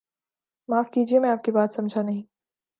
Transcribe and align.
معاف 0.69 0.89
کیجئے 0.91 1.19
میں 1.19 1.29
آپ 1.29 1.43
کی 1.43 1.51
بات 1.51 1.73
سمجھانہیں 1.73 2.21